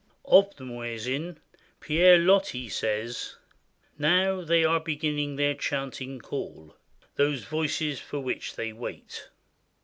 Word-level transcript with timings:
Of 0.25 0.55
the 0.55 0.63
muezzin 0.63 1.37
Pierre 1.79 2.17
Loti 2.17 2.67
says:— 2.69 3.35
"Now 3.99 4.41
they 4.43 4.63
are 4.63 4.79
beginning 4.79 5.35
their 5.35 5.53
chanting 5.53 6.17
call— 6.17 6.75
those 7.17 7.43
voices 7.43 7.99
for 7.99 8.19
which 8.19 8.55
they 8.55 8.73
wait. 8.73 9.29